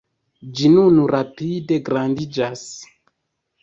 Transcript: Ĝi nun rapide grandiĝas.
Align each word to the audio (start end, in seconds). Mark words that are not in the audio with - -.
Ĝi 0.59 0.71
nun 0.77 0.97
rapide 1.13 1.81
grandiĝas. 1.93 2.69